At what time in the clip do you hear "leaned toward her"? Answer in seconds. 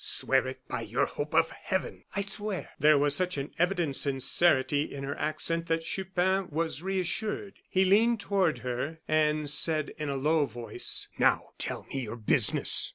7.85-8.97